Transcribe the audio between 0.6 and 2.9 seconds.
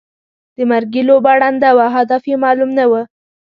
مرګي لوبه ړنده وه او هدف یې معلوم نه